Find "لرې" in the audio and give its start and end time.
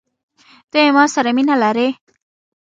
1.63-1.87